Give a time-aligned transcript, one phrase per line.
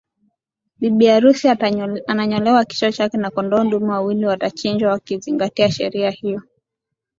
[0.79, 1.47] Bibi harusi
[2.07, 6.41] ananyolewa kichwa chake na kondoo dume wawili watachinjwa kuzingatia sherehe hiyo